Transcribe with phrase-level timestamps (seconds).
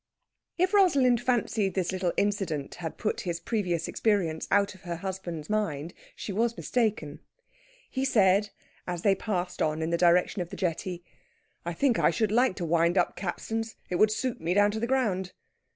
[0.57, 5.47] If Rosalind fancied this little incident had put his previous experience out of her husband's
[5.47, 7.19] mind she was mistaken.
[7.87, 8.49] He said,
[8.87, 11.03] as they passed on in the direction of the jetty,
[11.65, 13.75] "I think I should like to wind up capstans.
[13.91, 15.33] It would suit me down to the ground."